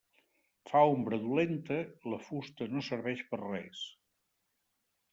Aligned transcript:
Fa 0.69 0.79
ombra 0.93 1.19
dolenta, 1.25 1.79
la 2.15 2.21
fusta 2.31 2.71
no 2.75 2.85
serveix 2.91 3.25
per 3.31 3.41
a 3.43 3.47
res. 3.55 3.87